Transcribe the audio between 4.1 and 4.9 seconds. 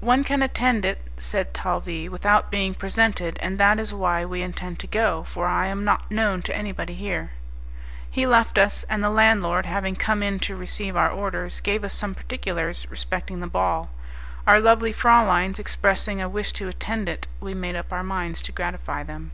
we intend to